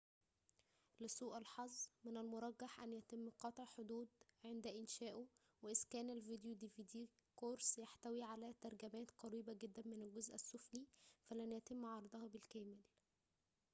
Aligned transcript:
لسوء 0.99 1.37
الحظ 1.37 1.89
من 2.03 2.17
المرجح 2.17 2.79
أن 2.83 2.93
يتم 2.93 3.29
قطع 3.39 3.65
حدود 3.65 4.07
قرص 4.19 4.23
dvd 4.23 4.45
عند 4.45 4.67
إنشاؤه 4.67 5.27
وإذا 5.61 5.81
كان 5.89 6.09
الفيديو 6.09 6.55
يحتوي 7.77 8.23
على 8.23 8.53
ترجمات 8.61 9.11
قريبة 9.11 9.53
جداً 9.53 9.83
من 9.85 10.01
الجزء 10.01 10.33
السفلي 10.35 10.85
فلن 11.29 11.51
يتم 11.53 11.85
عرضها 11.85 12.27
بالكامل 12.27 12.77